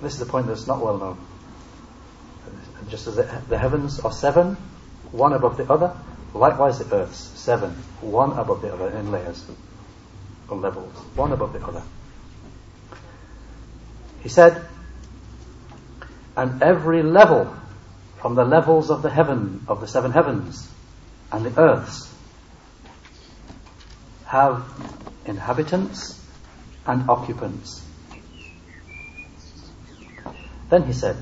This 0.00 0.14
is 0.14 0.18
the 0.18 0.26
point 0.26 0.46
that's 0.46 0.66
not 0.66 0.80
well 0.80 0.98
known. 0.98 1.18
Just 2.88 3.06
as 3.06 3.16
the, 3.16 3.42
the 3.48 3.58
heavens 3.58 4.00
are 4.00 4.12
seven, 4.12 4.56
one 5.12 5.32
above 5.32 5.56
the 5.56 5.70
other, 5.72 5.96
likewise 6.34 6.78
the 6.78 6.94
earths, 6.94 7.18
seven, 7.38 7.70
one 8.00 8.32
above 8.38 8.62
the 8.62 8.72
other 8.72 8.88
in 8.88 9.12
layers 9.12 9.44
or 10.48 10.56
levels, 10.56 10.94
one 11.14 11.32
above 11.32 11.52
the 11.52 11.64
other. 11.64 11.82
He 14.22 14.28
said, 14.28 14.64
and 16.36 16.62
every 16.62 17.02
level 17.02 17.54
from 18.22 18.36
the 18.36 18.44
levels 18.44 18.88
of 18.88 19.02
the 19.02 19.10
heaven, 19.10 19.64
of 19.66 19.80
the 19.80 19.88
seven 19.88 20.12
heavens 20.12 20.70
and 21.32 21.44
the 21.44 21.60
earths 21.60 22.14
have 24.24 24.64
inhabitants 25.26 26.24
and 26.86 27.10
occupants. 27.10 27.84
Then 30.70 30.84
he 30.84 30.92
said, 30.92 31.16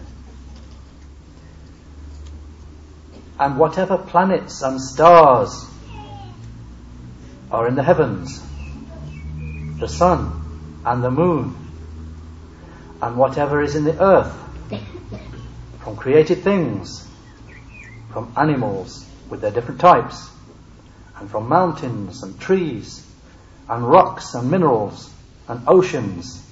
and 3.38 3.58
whatever 3.58 3.96
planets 3.96 4.60
and 4.60 4.78
stars 4.78 5.66
are 7.50 7.66
in 7.66 7.76
the 7.76 7.82
heavens, 7.82 8.42
the 9.80 9.88
sun 9.88 10.30
and 10.84 11.02
the 11.02 11.10
moon, 11.10 11.56
and 13.00 13.16
whatever 13.16 13.62
is 13.62 13.74
in 13.74 13.84
the 13.84 13.98
earth, 14.02 14.36
from 15.82 15.96
created 15.96 16.42
things, 16.42 17.06
from 18.12 18.32
animals 18.36 19.06
with 19.28 19.40
their 19.40 19.50
different 19.50 19.80
types, 19.80 20.30
and 21.16 21.30
from 21.30 21.48
mountains 21.48 22.22
and 22.22 22.38
trees, 22.40 23.06
and 23.68 23.86
rocks 23.86 24.34
and 24.34 24.50
minerals, 24.50 25.10
and 25.48 25.62
oceans. 25.66 26.44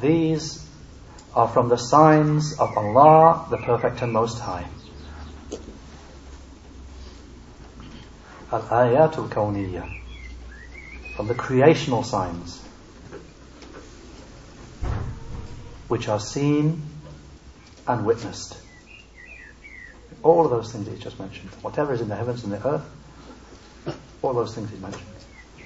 These 0.00 0.66
are 1.34 1.48
from 1.48 1.68
the 1.68 1.76
signs 1.76 2.58
of 2.58 2.76
Allah, 2.76 3.46
the 3.50 3.58
Perfect 3.58 4.02
and 4.02 4.12
Most 4.12 4.38
High. 4.38 4.66
Al-Ayatul 8.50 9.28
Kawniyya 9.28 9.98
from 11.16 11.26
the 11.26 11.34
creational 11.34 12.02
signs 12.02 12.62
which 15.88 16.08
are 16.08 16.20
seen 16.20 16.80
and 17.88 18.04
witnessed. 18.04 18.56
All 20.22 20.44
of 20.44 20.50
those 20.50 20.70
things 20.70 20.84
that 20.84 20.94
he 20.94 21.02
just 21.02 21.18
mentioned. 21.18 21.50
Whatever 21.62 21.94
is 21.94 22.00
in 22.00 22.08
the 22.08 22.16
heavens 22.16 22.44
and 22.44 22.52
the 22.52 22.68
earth, 22.68 22.88
all 24.22 24.34
those 24.34 24.54
things 24.54 24.70
he 24.70 24.76
mentioned. 24.76 25.04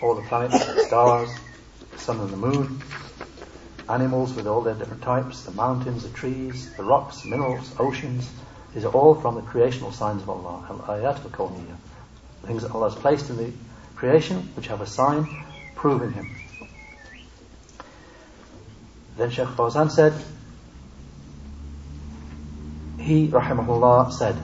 All 0.01 0.15
the 0.15 0.23
planets, 0.23 0.65
the 0.65 0.85
stars, 0.87 1.29
the 1.91 1.99
sun 1.99 2.21
and 2.21 2.31
the 2.31 2.37
moon, 2.37 2.83
animals 3.89 4.35
with 4.35 4.47
all 4.47 4.61
their 4.63 4.75
different 4.75 5.03
types, 5.03 5.43
the 5.43 5.53
mountains, 5.53 6.03
the 6.03 6.09
trees, 6.11 6.73
the 6.77 6.83
rocks, 6.83 7.25
minerals, 7.25 7.75
oceans. 7.79 8.31
These 8.75 8.85
are 8.85 8.93
all 8.93 9.15
from 9.15 9.35
the 9.35 9.43
creational 9.43 9.93
signs 9.93 10.23
of 10.23 10.31
Allah. 10.31 10.65
Al-ayat 10.71 11.25
al-kawniyya. 11.25 11.77
Things 12.47 12.63
that 12.63 12.73
Allah 12.73 12.91
has 12.91 12.99
placed 12.99 13.31
in 13.31 13.37
the 13.37 13.53
creation 13.97 14.51
which 14.57 14.69
have 14.69 14.81
a 14.81 14.87
sign 14.87 15.27
proving 15.75 16.13
Him. 16.13 16.31
Then 19.17 19.31
Shaykh 19.31 19.49
Fawzan 19.49 19.91
said, 19.91 20.15
he, 23.02 23.28
rahimahullah, 23.28 24.12
said, 24.12 24.36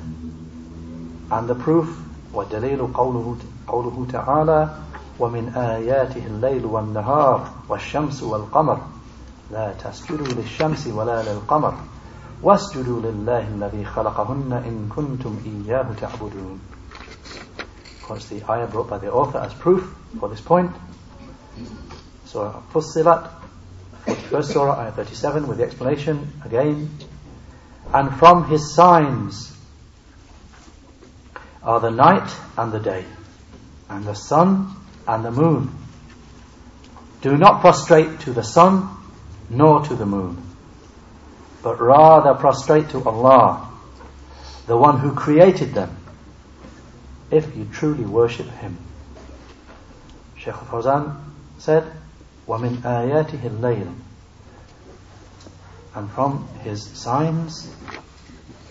and 1.31 1.47
the 1.47 1.55
proof, 1.55 1.97
وَدَلِيلُ 2.33 2.91
قَوْلُهُ, 2.93 3.39
قوله 3.67 4.07
تعالى 4.11 4.77
ومن 5.19 5.49
آياته 5.55 6.25
الليل 6.27 6.65
والنهار 6.65 7.49
والشمس 7.69 8.23
والقمر 8.23 8.81
لا 9.51 9.73
تسجدوا 9.73 10.27
للشمس 10.27 10.87
ولا 10.87 11.23
للقمر 11.23 11.73
واسجدوا 12.43 13.01
لله 13.01 13.47
الذي 13.47 13.85
خلقهن 13.85 14.53
إن 14.53 14.89
كنتم 14.95 15.37
إياه 15.45 15.85
تعبدون 16.01 16.59
Of 18.01 18.07
course 18.07 18.27
the 18.27 18.43
ayah 18.51 18.67
brought 18.67 18.89
by 18.89 18.97
the 18.97 19.11
author 19.11 19.37
as 19.37 19.53
proof 19.53 19.95
for 20.19 20.27
this 20.27 20.41
point. 20.41 20.71
So 22.25 22.61
Fussilat, 22.73 23.31
41st 24.05 24.43
surah, 24.43 24.81
ayah 24.81 24.91
37 24.91 25.47
with 25.47 25.59
the 25.59 25.63
explanation 25.63 26.33
again 26.43 26.89
and 27.93 28.13
from 28.17 28.49
his 28.49 28.73
signs 28.73 29.55
are 31.61 31.79
the 31.79 31.91
night 31.91 32.29
and 32.57 32.71
the 32.71 32.79
day, 32.79 33.05
and 33.89 34.05
the 34.05 34.15
sun 34.15 34.75
and 35.07 35.23
the 35.23 35.31
moon. 35.31 35.69
Do 37.21 37.37
not 37.37 37.61
prostrate 37.61 38.19
to 38.21 38.33
the 38.33 38.43
sun 38.43 38.89
nor 39.49 39.81
to 39.85 39.95
the 39.95 40.05
moon, 40.05 40.41
but 41.61 41.79
rather 41.79 42.33
prostrate 42.33 42.89
to 42.89 43.03
Allah, 43.03 43.69
the 44.67 44.75
one 44.75 44.99
who 44.99 45.13
created 45.13 45.73
them, 45.73 45.95
if 47.31 47.55
you 47.55 47.65
truly 47.71 48.05
worship 48.05 48.47
Him. 48.47 48.77
Shaykh 50.35 50.55
Fawzan 50.55 51.15
said, 51.59 51.89
وَمِنْ 52.47 52.81
آيَاتِهِ 52.81 53.39
اللَّيْلِ 53.39 53.93
and 55.94 56.10
from 56.12 56.48
his 56.62 56.82
signs 56.82 57.72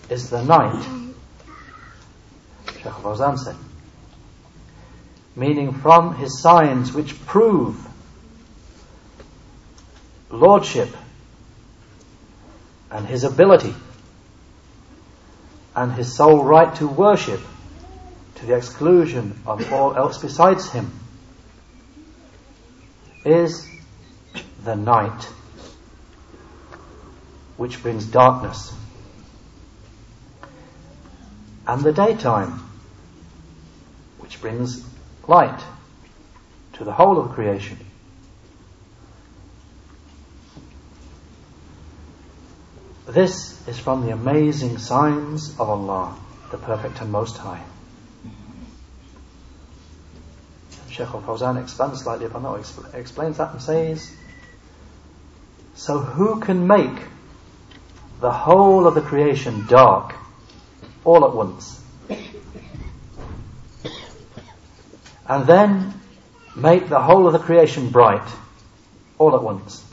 is 0.08 0.30
the 0.30 0.42
night. 0.42 0.82
Shaykh 2.82 2.92
Fawzan 2.92 3.38
said, 3.38 3.56
meaning 5.34 5.72
from 5.72 6.16
his 6.16 6.40
signs 6.40 6.92
which 6.92 7.18
prove 7.26 7.76
lordship 10.30 10.88
and 12.90 13.06
his 13.06 13.24
ability 13.24 13.74
and 15.74 15.92
his 15.92 16.16
sole 16.16 16.42
right 16.44 16.74
to 16.76 16.86
worship 16.86 17.40
to 18.36 18.46
the 18.46 18.54
exclusion 18.54 19.40
of 19.46 19.72
all 19.72 19.96
else 19.96 20.18
besides 20.18 20.70
him 20.70 20.90
is 23.24 23.68
the 24.64 24.74
night 24.74 25.28
which 27.58 27.82
brings 27.82 28.06
darkness 28.06 28.72
and 31.66 31.82
the 31.82 31.92
daytime 31.92 32.60
which 34.20 34.40
brings 34.40 34.82
light 35.26 35.60
to 36.72 36.84
the 36.84 36.92
whole 36.92 37.18
of 37.18 37.32
creation. 37.32 37.76
This 43.06 43.66
is 43.68 43.78
from 43.78 44.04
the 44.04 44.12
amazing 44.12 44.78
signs 44.78 45.50
of 45.58 45.68
Allah, 45.68 46.16
the 46.50 46.58
Perfect 46.58 47.00
and 47.00 47.10
Most 47.10 47.36
High. 47.36 47.62
Sheikh 50.90 51.08
al-Fawzan 51.08 51.62
expands 51.62 52.02
slightly 52.02 52.26
upon 52.26 52.42
that, 52.42 52.94
explains 52.94 53.38
that 53.38 53.52
and 53.52 53.62
says, 53.62 54.10
So 55.74 55.98
who 55.98 56.40
can 56.40 56.66
make 56.66 56.98
the 58.20 58.32
whole 58.32 58.86
of 58.86 58.94
the 58.94 59.00
creation 59.00 59.66
dark 59.66 60.14
all 61.04 61.24
at 61.24 61.34
once? 61.34 61.80
And 65.28 65.46
then 65.46 65.94
make 66.56 66.88
the 66.88 67.00
whole 67.00 67.26
of 67.26 67.32
the 67.32 67.38
creation 67.38 67.90
bright 67.90 68.26
all 69.18 69.34
at 69.34 69.42
once? 69.42 69.84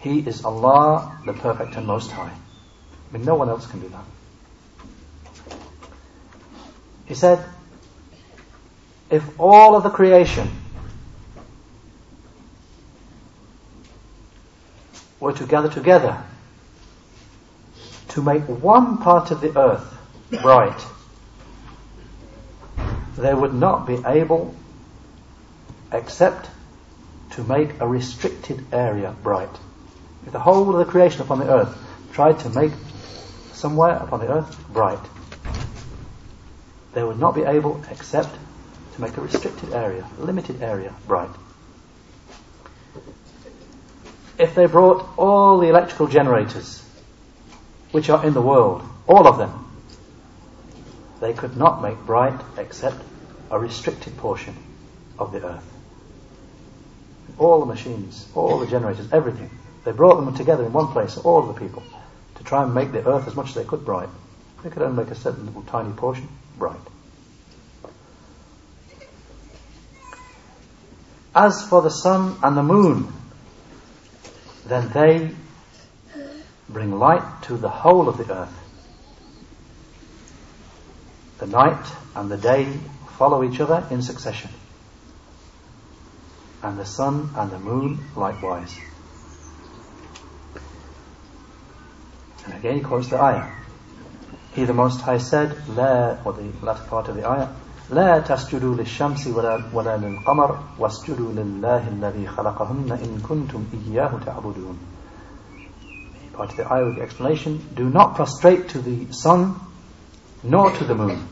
He 0.00 0.20
is 0.20 0.44
Allah, 0.44 1.18
the 1.24 1.32
Perfect 1.32 1.76
and 1.76 1.86
Most 1.86 2.10
High. 2.10 2.32
I 2.32 3.16
mean, 3.16 3.24
no 3.24 3.36
one 3.36 3.48
else 3.48 3.66
can 3.66 3.80
do 3.80 3.88
that. 3.88 4.04
He 7.06 7.14
said, 7.14 7.44
if 9.10 9.38
all 9.38 9.76
of 9.76 9.82
the 9.82 9.90
creation 9.90 10.48
were 15.18 15.32
to 15.32 15.46
gather 15.46 15.68
together 15.68 16.22
to 18.10 18.22
make 18.22 18.42
one 18.42 18.98
part 18.98 19.30
of 19.30 19.40
the 19.40 19.56
earth 19.58 19.96
bright, 20.42 20.84
they 23.16 23.32
would 23.32 23.54
not 23.54 23.86
be 23.86 23.98
able 24.04 24.54
except 25.92 26.48
to 27.30 27.44
make 27.44 27.80
a 27.80 27.86
restricted 27.86 28.64
area 28.72 29.14
bright. 29.22 29.50
If 30.26 30.32
the 30.32 30.40
whole 30.40 30.70
of 30.70 30.84
the 30.84 30.90
creation 30.90 31.22
upon 31.22 31.38
the 31.38 31.50
earth 31.50 31.76
tried 32.12 32.40
to 32.40 32.50
make 32.50 32.72
somewhere 33.52 33.96
upon 33.96 34.20
the 34.20 34.28
earth 34.28 34.58
bright, 34.72 35.00
they 36.94 37.04
would 37.04 37.18
not 37.18 37.34
be 37.34 37.42
able 37.42 37.82
except 37.90 38.34
to 38.94 39.00
make 39.00 39.16
a 39.16 39.20
restricted 39.20 39.72
area, 39.72 40.06
a 40.18 40.22
limited 40.22 40.62
area, 40.62 40.92
bright. 41.06 41.30
If 44.38 44.54
they 44.54 44.66
brought 44.66 45.06
all 45.16 45.58
the 45.58 45.68
electrical 45.68 46.08
generators 46.08 46.82
which 47.92 48.08
are 48.08 48.24
in 48.24 48.34
the 48.34 48.40
world, 48.40 48.82
all 49.06 49.26
of 49.26 49.38
them, 49.38 49.66
they 51.20 51.32
could 51.32 51.56
not 51.56 51.82
make 51.82 51.98
bright 52.06 52.40
except 52.56 53.02
a 53.50 53.58
restricted 53.58 54.16
portion 54.16 54.56
of 55.18 55.32
the 55.32 55.44
earth. 55.44 55.64
All 57.38 57.60
the 57.60 57.66
machines, 57.66 58.26
all 58.34 58.58
the 58.58 58.66
generators, 58.66 59.12
everything. 59.12 59.50
They 59.84 59.92
brought 59.92 60.16
them 60.16 60.34
together 60.34 60.64
in 60.64 60.72
one 60.72 60.88
place, 60.88 61.16
all 61.16 61.42
the 61.42 61.58
people, 61.58 61.82
to 62.36 62.44
try 62.44 62.62
and 62.62 62.74
make 62.74 62.92
the 62.92 63.06
earth 63.06 63.26
as 63.26 63.34
much 63.34 63.48
as 63.48 63.54
they 63.54 63.64
could 63.64 63.84
bright. 63.84 64.08
They 64.62 64.70
could 64.70 64.82
only 64.82 65.02
make 65.04 65.12
a 65.12 65.14
certain 65.14 65.46
little 65.46 65.62
tiny 65.62 65.92
portion 65.92 66.28
bright. 66.56 66.80
As 71.34 71.66
for 71.68 71.80
the 71.80 71.90
sun 71.90 72.36
and 72.42 72.56
the 72.56 72.62
moon, 72.62 73.12
then 74.66 74.88
they 74.90 75.34
bring 76.69 76.97
light 76.97 77.43
to 77.43 77.57
the 77.57 77.69
whole 77.69 78.09
of 78.09 78.17
the 78.17 78.31
earth. 78.33 78.61
The 81.39 81.47
night 81.47 81.85
and 82.15 82.31
the 82.31 82.37
day 82.37 82.65
follow 83.17 83.43
each 83.43 83.59
other 83.59 83.85
in 83.91 84.01
succession, 84.01 84.51
and 86.63 86.77
the 86.77 86.85
sun 86.85 87.29
and 87.35 87.51
the 87.51 87.59
moon 87.59 87.99
likewise. 88.15 88.75
And 92.45 92.53
again 92.55 92.75
he 92.75 92.81
quotes 92.81 93.09
the 93.09 93.21
ayah. 93.21 93.51
He 94.53 94.63
the 94.63 94.73
Most 94.73 95.01
High 95.01 95.17
said, 95.17 95.67
La, 95.67 96.17
or 96.23 96.33
the 96.33 96.49
latter 96.61 96.83
part 96.83 97.09
of 97.09 97.15
the 97.15 97.27
ayah, 97.27 97.49
لا 97.89 98.19
تسجدوا 98.19 98.75
للشمس 98.75 99.27
ولا, 99.27 99.61
ولا 99.73 99.97
للقمر 99.97 100.59
واسجدوا 100.79 101.31
لله 101.33 101.87
الذي 101.87 102.27
خلقهن 102.27 102.91
إن 102.91 103.21
كنتم 103.29 103.63
إياه 103.73 104.11
تعبدون 104.25 104.77
Part 106.40 106.52
of 106.52 106.56
the 106.56 106.94
the 106.94 107.02
explanation, 107.02 107.68
do 107.74 107.90
not 107.90 108.14
prostrate 108.14 108.70
to 108.70 108.78
the 108.78 109.12
sun 109.12 109.60
nor 110.42 110.70
to 110.70 110.84
the 110.84 110.94
moon, 110.94 111.28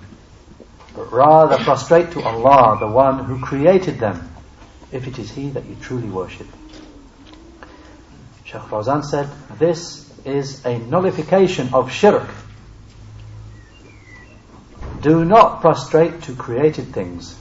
but 0.95 1.11
rather 1.11 1.57
prostrate 1.65 2.11
to 2.11 2.21
Allah, 2.21 2.77
the 2.79 2.89
one 2.89 3.25
who 3.25 3.41
created 3.41 4.01
them, 4.01 4.31
if 4.93 5.09
it 5.09 5.19
is 5.19 5.31
He 5.31 5.49
that 5.49 5.65
you 5.65 5.77
truly 5.81 6.11
worship. 6.11 6.47
Shaykh 8.45 8.61
Fawzan 8.65 9.03
said, 9.03 9.31
this 9.59 10.13
is 10.27 10.67
a 10.67 10.77
nullification 10.77 11.73
of 11.73 11.91
shirk 11.91 12.29
do 15.01 15.25
not 15.25 15.63
prostrate 15.63 16.25
to 16.25 16.35
created 16.35 16.93
things. 16.93 17.35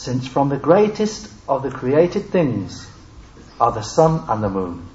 Since 0.00 0.26
from 0.26 0.48
the 0.48 0.56
greatest 0.56 1.30
of 1.46 1.62
the 1.62 1.70
created 1.70 2.30
things 2.30 2.90
are 3.60 3.70
the 3.70 3.82
sun 3.82 4.24
and 4.30 4.42
the 4.42 4.48
moon. 4.48 4.88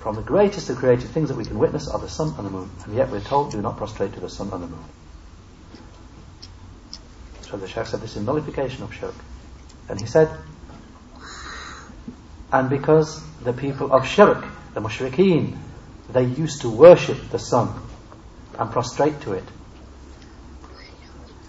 From 0.00 0.16
the 0.16 0.22
greatest 0.22 0.68
of 0.68 0.78
created 0.78 1.10
things 1.10 1.28
that 1.28 1.36
we 1.36 1.44
can 1.44 1.60
witness 1.60 1.86
are 1.86 2.00
the 2.00 2.08
sun 2.08 2.34
and 2.36 2.44
the 2.44 2.50
moon. 2.50 2.68
And 2.84 2.96
yet 2.96 3.08
we're 3.12 3.20
told, 3.20 3.52
do 3.52 3.62
not 3.62 3.76
prostrate 3.76 4.14
to 4.14 4.20
the 4.20 4.28
sun 4.28 4.50
and 4.52 4.64
the 4.64 4.66
moon. 4.66 4.84
So 7.42 7.56
the 7.56 7.68
Shaykh 7.68 7.86
said 7.86 8.00
this 8.00 8.16
is 8.16 8.26
nullification 8.26 8.82
of 8.82 8.92
shirk. 8.92 9.14
And 9.88 10.00
he 10.00 10.08
said, 10.08 10.28
and 12.52 12.68
because 12.68 13.22
the 13.44 13.52
people 13.52 13.92
of 13.92 14.08
Shirk, 14.08 14.44
the 14.74 14.80
Mushrikeen, 14.80 15.56
they 16.12 16.24
used 16.24 16.62
to 16.62 16.68
worship 16.68 17.30
the 17.30 17.38
sun 17.38 17.72
and 18.58 18.72
prostrate 18.72 19.20
to 19.20 19.34
it. 19.34 19.44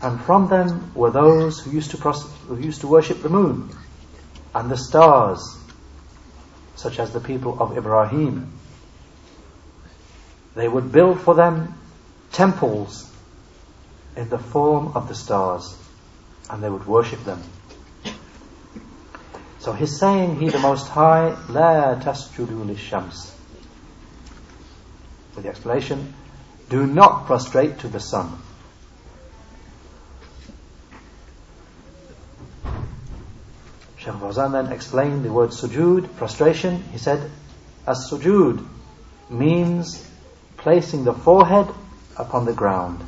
And 0.01 0.19
from 0.21 0.47
them 0.47 0.91
were 0.95 1.11
those 1.11 1.59
who 1.59 1.71
used 1.71 1.91
to, 1.91 1.97
pros- 1.97 2.29
who 2.47 2.57
used 2.57 2.81
to 2.81 2.87
worship 2.87 3.21
the 3.21 3.29
moon 3.29 3.69
and 4.55 4.69
the 4.69 4.77
stars, 4.77 5.57
such 6.75 6.99
as 6.99 7.11
the 7.13 7.19
people 7.19 7.61
of 7.61 7.77
Ibrahim. 7.77 8.51
They 10.55 10.67
would 10.67 10.91
build 10.91 11.21
for 11.21 11.35
them 11.35 11.75
temples 12.31 13.09
in 14.15 14.29
the 14.29 14.39
form 14.39 14.93
of 14.95 15.07
the 15.07 15.15
stars, 15.15 15.77
and 16.49 16.61
they 16.63 16.69
would 16.69 16.87
worship 16.87 17.23
them. 17.23 17.41
So 19.59 19.73
he's 19.73 19.99
saying, 19.99 20.39
He 20.39 20.49
the 20.49 20.59
Most 20.59 20.87
High, 20.87 21.37
La 21.47 21.95
tasjudu 21.95 22.65
lishams. 22.65 23.31
With 25.35 25.43
the 25.43 25.49
explanation, 25.49 26.13
do 26.69 26.87
not 26.87 27.27
prostrate 27.27 27.79
to 27.79 27.87
the 27.87 27.99
sun. 27.99 28.41
Shaykh 34.30 34.30
Fawzan 34.30 34.52
then 34.52 34.72
explained 34.72 35.24
the 35.24 35.32
word 35.32 35.50
sujud, 35.50 36.14
prostration. 36.14 36.80
He 36.92 36.98
said, 36.98 37.28
as 37.88 38.08
sujud 38.08 38.64
means 39.28 40.08
placing 40.56 41.02
the 41.02 41.12
forehead 41.12 41.66
upon 42.16 42.44
the 42.44 42.52
ground 42.52 43.00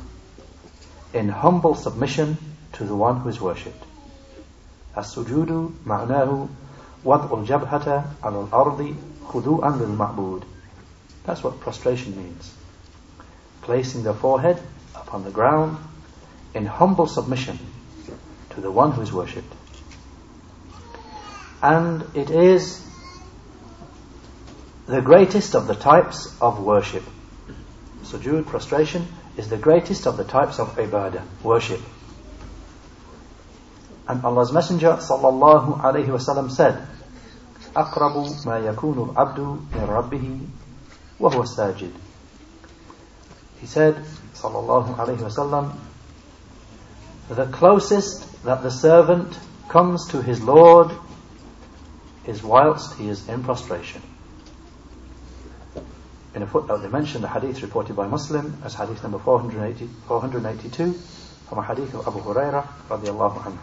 in 1.13 1.29
humble 1.29 1.73
submission 1.75 2.37
to 2.73 2.83
the 2.83 2.95
one 2.95 3.21
who 3.21 3.29
is 3.29 3.39
worshipped. 3.39 3.81
السجود 4.97 5.71
معناه 5.85 6.47
وضع 7.05 7.39
الجبهة 7.39 8.03
على 8.23 8.41
الأرض 8.41 8.95
خضوعا 9.27 9.69
للمعبود 9.69 10.43
That's 11.23 11.41
what 11.41 11.61
prostration 11.61 12.17
means. 12.17 12.53
Placing 13.61 14.03
the 14.03 14.13
forehead 14.13 14.61
upon 14.95 15.23
the 15.23 15.31
ground 15.31 15.77
in 16.53 16.65
humble 16.65 17.07
submission 17.07 17.57
to 18.49 18.59
the 18.59 18.71
one 18.71 18.91
who 18.91 19.01
is 19.01 19.13
worshipped. 19.13 19.53
And 21.63 22.03
it 22.15 22.29
is 22.29 22.85
the 24.87 25.01
greatest 25.01 25.55
of 25.55 25.67
the 25.67 25.75
types 25.75 26.35
of 26.41 26.59
worship. 26.59 27.03
sujood, 28.03 28.45
prostration, 28.47 29.07
is 29.37 29.49
the 29.49 29.57
greatest 29.57 30.07
of 30.07 30.17
the 30.17 30.23
types 30.23 30.59
of 30.59 30.75
ibadah, 30.75 31.23
worship. 31.43 31.81
And 34.07 34.23
Allah's 34.25 34.51
Messenger 34.51 34.93
sallallahu 34.93 35.81
alayhi 35.81 36.07
wasallam 36.07 36.49
said, 36.51 36.87
أقرب 37.75 38.45
ما 38.45 38.57
يكون 38.59 39.09
العبد 39.09 39.39
من 39.39 39.87
ربه 39.87 40.39
وهو 41.19 41.43
الساجد. 41.43 41.91
He 43.61 43.67
said, 43.67 43.95
sallallahu 44.33 44.95
alayhi 44.95 45.19
wasallam, 45.19 45.75
the 47.29 47.45
closest 47.45 48.43
that 48.43 48.63
the 48.63 48.71
servant 48.71 49.37
comes 49.67 50.07
to 50.07 50.21
his 50.23 50.41
Lord 50.41 50.91
is 52.25 52.43
whilst 52.43 52.97
he 52.97 53.09
is 53.09 53.27
in 53.27 53.43
prostration. 53.43 54.01
In 56.35 56.43
a 56.43 56.47
footnote, 56.47 56.77
they 56.77 56.87
mention 56.87 57.21
the 57.21 57.27
hadith 57.27 57.61
reported 57.61 57.95
by 57.95 58.07
Muslim 58.07 58.61
as 58.63 58.75
hadith 58.75 59.01
number 59.01 59.17
480, 59.17 59.87
482 60.07 60.93
from 61.47 61.57
a 61.57 61.63
hadith 61.63 61.93
of 61.95 62.07
Abu 62.07 62.19
Huraira 62.19 62.67
radiallahu 62.87 63.41
anhu. 63.41 63.57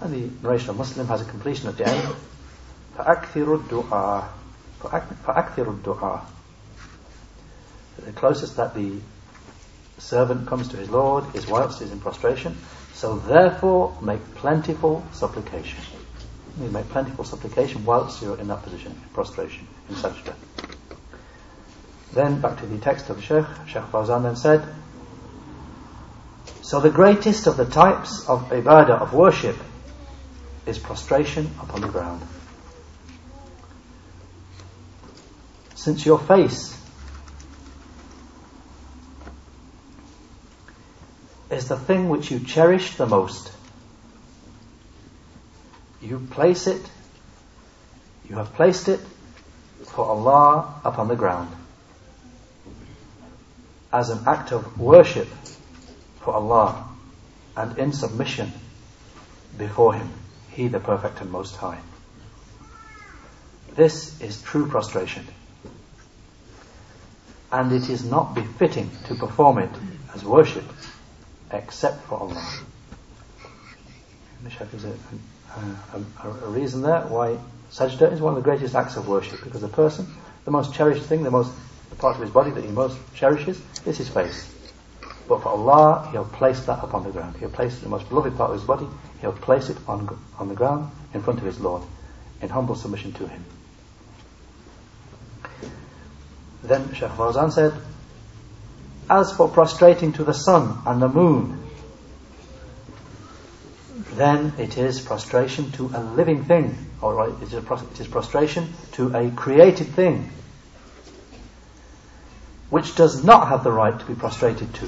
And 0.00 0.12
the 0.12 0.42
narration 0.42 0.70
of 0.70 0.76
Muslim 0.76 1.06
has 1.06 1.20
a 1.22 1.24
completion 1.24 1.68
at 1.68 1.76
the 1.76 1.86
end. 1.86 2.14
فَأَكْثِرُ 2.96 3.62
الدُّعَاء 3.62 4.28
فَأَكْثِرُ 4.80 5.80
الدُّعَاء 5.80 6.24
The 8.04 8.12
closest 8.12 8.56
that 8.56 8.74
the 8.74 8.98
servant 9.98 10.48
comes 10.48 10.68
to 10.68 10.76
his 10.76 10.90
Lord 10.90 11.24
is 11.36 11.46
whilst 11.46 11.78
he 11.78 11.84
is 11.84 11.92
in 11.92 12.00
prostration. 12.00 12.56
So 12.92 13.16
therefore, 13.18 13.96
make 14.02 14.34
plentiful 14.34 15.04
supplication. 15.12 15.78
You 16.57 16.69
make 16.69 16.89
plentiful 16.89 17.23
supplication 17.23 17.85
whilst 17.85 18.21
you're 18.21 18.37
in 18.37 18.47
that 18.47 18.63
position, 18.63 18.99
prostration, 19.13 19.67
in 19.89 19.95
sajda. 19.95 20.33
Then 22.13 22.41
back 22.41 22.59
to 22.59 22.65
the 22.65 22.77
text 22.79 23.09
of 23.09 23.17
the 23.17 23.21
Sheikh, 23.21 23.45
Sheikh 23.67 23.83
Fawzan 23.83 24.23
then 24.23 24.35
said, 24.35 24.67
So 26.61 26.79
the 26.79 26.89
greatest 26.89 27.47
of 27.47 27.55
the 27.55 27.65
types 27.65 28.27
of 28.27 28.49
ibadah, 28.49 29.01
of 29.01 29.13
worship, 29.13 29.57
is 30.65 30.79
prostration 30.79 31.49
upon 31.61 31.81
the 31.81 31.87
ground. 31.87 32.21
Since 35.75 36.05
your 36.05 36.19
face 36.19 36.75
is 41.49 41.67
the 41.67 41.77
thing 41.77 42.09
which 42.09 42.31
you 42.31 42.39
cherish 42.39 42.95
the 42.95 43.05
most, 43.05 43.51
you 46.01 46.27
place 46.31 46.67
it, 46.67 46.81
you 48.27 48.35
have 48.35 48.53
placed 48.53 48.87
it 48.87 48.99
for 49.85 50.05
Allah 50.05 50.81
upon 50.85 51.07
the 51.07 51.15
ground 51.15 51.49
as 53.91 54.09
an 54.09 54.19
act 54.27 54.51
of 54.51 54.79
worship 54.79 55.27
for 56.21 56.33
Allah 56.33 56.87
and 57.55 57.77
in 57.77 57.91
submission 57.91 58.51
before 59.57 59.93
Him, 59.93 60.09
He 60.51 60.67
the 60.67 60.79
Perfect 60.79 61.21
and 61.21 61.31
Most 61.31 61.55
High. 61.55 61.79
This 63.75 64.19
is 64.21 64.41
true 64.41 64.67
prostration. 64.67 65.25
And 67.51 67.71
it 67.71 67.89
is 67.89 68.05
not 68.05 68.35
befitting 68.35 68.91
to 69.07 69.15
perform 69.15 69.57
it 69.57 69.71
as 70.13 70.23
worship 70.23 70.65
except 71.51 72.03
for 72.05 72.19
Allah. 72.19 72.59
A, 75.93 76.27
a, 76.27 76.49
reason 76.49 76.81
there 76.81 77.01
why 77.01 77.37
sajda 77.71 78.11
is 78.11 78.21
one 78.21 78.37
of 78.37 78.43
the 78.43 78.49
greatest 78.49 78.75
acts 78.75 78.95
of 78.95 79.07
worship 79.07 79.43
because 79.43 79.61
the 79.61 79.67
person, 79.67 80.07
the 80.45 80.51
most 80.51 80.73
cherished 80.73 81.03
thing, 81.03 81.23
the 81.23 81.31
most 81.31 81.51
the 81.89 81.95
part 81.95 82.15
of 82.15 82.21
his 82.21 82.31
body 82.31 82.51
that 82.51 82.63
he 82.63 82.69
most 82.69 82.97
cherishes 83.15 83.59
is 83.85 83.97
his 83.97 84.09
face. 84.09 84.53
But 85.27 85.43
for 85.43 85.49
Allah, 85.49 86.09
He'll 86.11 86.25
place 86.25 86.65
that 86.65 86.83
upon 86.83 87.03
the 87.03 87.11
ground. 87.11 87.37
He'll 87.37 87.49
place 87.49 87.79
the 87.79 87.89
most 87.89 88.09
beloved 88.09 88.35
part 88.35 88.51
of 88.51 88.57
his 88.57 88.65
body, 88.65 88.87
He'll 89.21 89.31
place 89.31 89.69
it 89.69 89.77
on, 89.87 90.19
on 90.37 90.49
the 90.49 90.55
ground 90.55 90.91
in 91.13 91.21
front 91.21 91.39
of 91.39 91.45
his 91.45 91.59
Lord 91.59 91.83
in 92.41 92.49
humble 92.49 92.75
submission 92.75 93.13
to 93.13 93.27
Him. 93.27 93.45
Then 96.63 96.93
Shaykh 96.93 97.11
Fawzan 97.11 97.51
said, 97.51 97.73
As 99.09 99.31
for 99.35 99.49
prostrating 99.49 100.13
to 100.13 100.23
the 100.23 100.33
sun 100.33 100.77
and 100.85 101.01
the 101.01 101.09
moon, 101.09 101.68
then 104.19 104.53
it 104.57 104.77
is 104.77 104.99
prostration 104.99 105.71
to 105.71 105.89
a 105.93 106.01
living 106.03 106.43
thing, 106.43 106.77
or 107.01 107.29
it 107.29 107.99
is 107.99 108.07
prostration 108.07 108.73
to 108.93 109.15
a 109.15 109.31
created 109.31 109.87
thing 109.87 110.29
which 112.69 112.95
does 112.95 113.23
not 113.23 113.47
have 113.47 113.63
the 113.63 113.71
right 113.71 113.99
to 113.99 114.05
be 114.05 114.13
prostrated 114.13 114.73
to. 114.75 114.87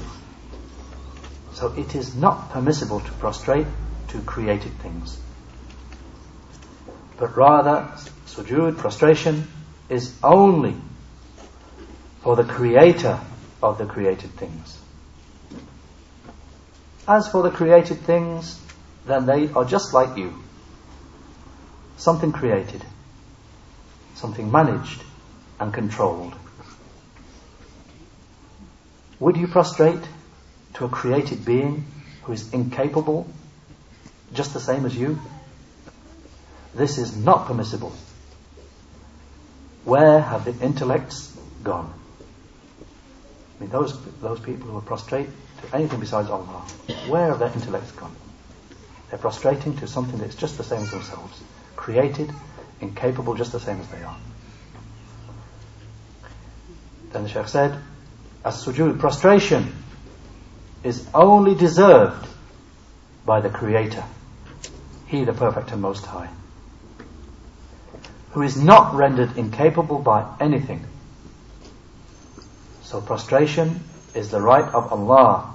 So 1.54 1.74
it 1.76 1.94
is 1.94 2.14
not 2.14 2.50
permissible 2.50 3.00
to 3.00 3.12
prostrate 3.12 3.66
to 4.08 4.20
created 4.22 4.72
things. 4.78 5.18
But 7.18 7.36
rather, 7.36 7.88
sujood, 8.26 8.78
prostration, 8.78 9.48
is 9.88 10.16
only 10.22 10.76
for 12.22 12.36
the 12.36 12.44
creator 12.44 13.20
of 13.62 13.78
the 13.78 13.86
created 13.86 14.30
things. 14.32 14.78
As 17.06 17.28
for 17.28 17.42
the 17.42 17.50
created 17.50 17.98
things, 17.98 18.60
then 19.06 19.26
they 19.26 19.50
are 19.52 19.64
just 19.64 19.92
like 19.92 20.16
you. 20.16 20.34
Something 21.96 22.32
created, 22.32 22.84
something 24.14 24.50
managed 24.50 25.02
and 25.60 25.72
controlled. 25.72 26.34
Would 29.20 29.36
you 29.36 29.46
prostrate 29.46 30.02
to 30.74 30.84
a 30.84 30.88
created 30.88 31.44
being 31.44 31.84
who 32.24 32.32
is 32.32 32.52
incapable, 32.52 33.28
just 34.32 34.52
the 34.52 34.60
same 34.60 34.84
as 34.84 34.96
you? 34.96 35.20
This 36.74 36.98
is 36.98 37.16
not 37.16 37.46
permissible. 37.46 37.92
Where 39.84 40.20
have 40.20 40.44
the 40.44 40.64
intellects 40.64 41.36
gone? 41.62 41.92
I 42.80 43.62
mean, 43.62 43.70
those, 43.70 44.00
those 44.20 44.40
people 44.40 44.70
who 44.70 44.78
are 44.78 44.82
prostrate 44.82 45.28
to 45.60 45.76
anything 45.76 46.00
besides 46.00 46.30
Allah, 46.30 46.64
where 47.08 47.28
have 47.28 47.38
their 47.38 47.52
intellects 47.52 47.92
gone? 47.92 48.14
They're 49.12 49.18
prostrating 49.18 49.76
to 49.76 49.86
something 49.86 50.18
that's 50.18 50.36
just 50.36 50.56
the 50.56 50.64
same 50.64 50.80
as 50.80 50.90
themselves, 50.90 51.38
created, 51.76 52.32
incapable, 52.80 53.34
just 53.34 53.52
the 53.52 53.60
same 53.60 53.78
as 53.78 53.86
they 53.88 54.02
are. 54.02 54.16
Then 57.10 57.24
the 57.24 57.28
Shaykh 57.28 57.46
said, 57.46 57.78
as-sujood, 58.42 58.98
prostration, 58.98 59.70
is 60.82 61.06
only 61.12 61.54
deserved 61.54 62.26
by 63.26 63.42
the 63.42 63.50
Creator, 63.50 64.02
He 65.08 65.24
the 65.24 65.34
Perfect 65.34 65.72
and 65.72 65.82
Most 65.82 66.06
High, 66.06 66.30
who 68.30 68.40
is 68.40 68.56
not 68.56 68.94
rendered 68.94 69.36
incapable 69.36 69.98
by 69.98 70.26
anything. 70.40 70.86
So 72.84 73.02
prostration 73.02 73.80
is 74.14 74.30
the 74.30 74.40
right 74.40 74.72
of 74.72 74.90
Allah, 74.90 75.54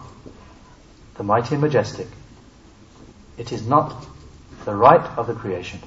the 1.16 1.24
Mighty 1.24 1.56
and 1.56 1.64
Majestic. 1.64 2.08
It 3.39 3.53
is 3.53 3.67
not 3.67 4.07
the 4.65 4.75
right 4.75 5.05
of 5.19 5.27
the 5.27 5.35
creation. 5.35 5.81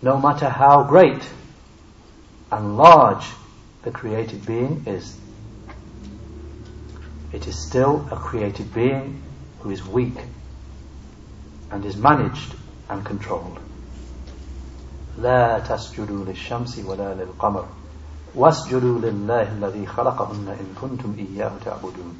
No 0.00 0.20
matter 0.20 0.48
how 0.48 0.84
great 0.84 1.22
and 2.50 2.76
large 2.76 3.26
the 3.82 3.90
created 3.90 4.46
being 4.46 4.84
is. 4.86 5.16
It 7.32 7.46
is 7.46 7.58
still 7.58 8.06
a 8.10 8.16
created 8.16 8.72
being 8.72 9.22
who 9.60 9.70
is 9.70 9.86
weak 9.86 10.16
and 11.70 11.84
is 11.84 11.96
managed 11.96 12.54
and 12.88 13.04
controlled. 13.04 13.58
لا 15.18 15.58
تسجدوا 15.58 16.24
للشمس 16.24 16.78
ولا 16.78 17.14
للقمر 17.14 17.64
واسجدوا 18.34 18.98
لله 18.98 19.52
الذي 19.52 19.86
خلقهن 19.86 20.48
إن 20.48 20.74
كنتم 20.80 21.14
إياه 21.18 21.52
تعبدون 21.64 22.14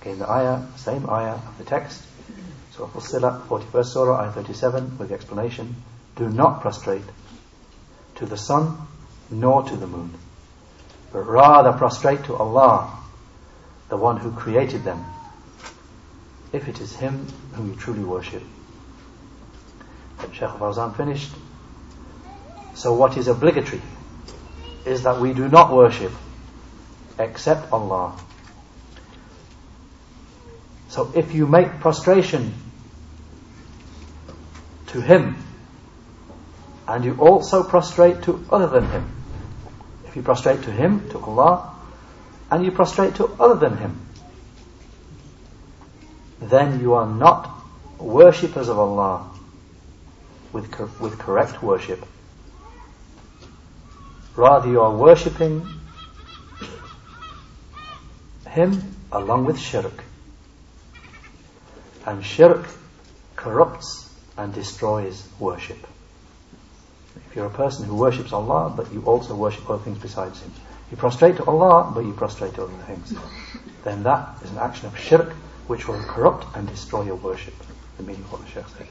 Again 0.00 0.18
the 0.18 0.30
ayah, 0.30 0.62
same 0.76 1.08
ayah 1.10 1.34
of 1.34 1.58
the 1.58 1.64
text. 1.64 2.02
Surah 2.75 2.89
Fussilat, 2.89 3.47
41st 3.47 3.85
Surah, 3.85 4.21
ayah 4.21 4.31
37, 4.31 4.97
with 4.97 5.09
the 5.09 5.15
explanation. 5.15 5.75
Do 6.15 6.29
not 6.29 6.61
prostrate 6.61 7.03
to 8.15 8.25
the 8.25 8.37
sun 8.37 8.77
nor 9.29 9.63
to 9.63 9.75
the 9.75 9.87
moon 9.87 10.13
but 11.15 11.27
rather 11.27 11.71
prostrate 11.71 12.25
to 12.25 12.35
Allah, 12.35 12.93
the 13.87 13.95
one 13.95 14.17
who 14.17 14.33
created 14.33 14.83
them, 14.83 15.05
if 16.51 16.67
it 16.67 16.81
is 16.81 16.93
Him 16.93 17.25
whom 17.53 17.69
you 17.69 17.75
truly 17.77 18.03
worship. 18.03 18.43
Then 20.19 20.33
Shaykh 20.33 20.49
Fawzan 20.59 20.97
finished. 20.97 21.31
So 22.73 22.93
what 22.95 23.15
is 23.15 23.29
obligatory 23.29 23.81
is 24.85 25.03
that 25.03 25.21
we 25.21 25.31
do 25.31 25.47
not 25.47 25.73
worship 25.73 26.11
except 27.17 27.71
Allah. 27.71 28.19
So 30.95 31.11
if 31.13 31.35
you 31.35 31.45
make 31.45 31.81
prostration 31.81 32.53
to 34.87 35.01
Him 35.01 35.35
and 36.87 37.03
you 37.03 37.17
also 37.19 37.63
prostrate 37.63 38.23
to 38.23 38.45
other 38.49 38.67
than 38.67 38.89
Him, 38.89 39.11
If 40.07 40.15
you 40.15 40.21
prostrate 40.21 40.63
to 40.63 40.71
Him, 40.71 41.09
to 41.09 41.19
Allah, 41.19 41.75
and 42.49 42.63
you 42.63 42.71
prostrate 42.71 43.15
to 43.15 43.25
other 43.37 43.55
than 43.55 43.75
Him, 43.77 43.99
then 46.39 46.79
you 46.79 46.93
are 46.93 47.05
not 47.05 47.53
worshippers 47.99 48.69
of 48.69 48.79
Allah 48.79 49.29
with, 50.53 50.79
with 51.01 51.19
correct 51.19 51.61
worship. 51.61 52.05
Rather, 54.37 54.69
you 54.69 54.79
are 54.79 54.95
worshipping 54.95 55.67
Him 58.47 58.95
along 59.11 59.43
with 59.43 59.59
shirk. 59.59 60.04
And 62.05 62.23
shirk 62.23 62.67
corrupts 63.35 64.13
and 64.37 64.53
destroys 64.53 65.27
worship. 65.39 65.77
If 67.15 67.35
you're 67.35 67.47
a 67.47 67.49
person 67.49 67.85
who 67.85 67.95
worships 67.95 68.33
Allah, 68.33 68.73
but 68.75 68.91
you 68.93 69.01
also 69.05 69.35
worship 69.35 69.69
other 69.69 69.83
things 69.83 69.97
besides 69.97 70.39
Him, 70.41 70.51
you 70.91 70.97
prostrate 70.97 71.37
to 71.37 71.45
Allah, 71.45 71.91
but 71.93 72.05
you 72.05 72.13
prostrate 72.13 72.53
to 72.55 72.63
other 72.63 72.83
things, 72.83 73.13
then 73.83 74.03
that 74.03 74.37
is 74.43 74.51
an 74.51 74.57
action 74.57 74.87
of 74.87 74.97
shirk 74.97 75.33
which 75.67 75.87
will 75.87 76.01
corrupt 76.03 76.45
and 76.55 76.67
destroy 76.67 77.03
your 77.03 77.15
worship. 77.15 77.55
The 77.97 78.03
meaning 78.03 78.23
of 78.23 78.31
what 78.33 78.41
the 78.41 78.47
Shaykh 78.47 78.67
said. 78.77 78.87